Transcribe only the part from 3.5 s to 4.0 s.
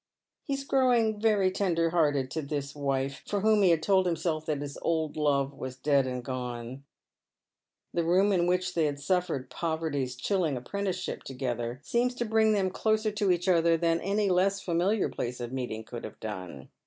he had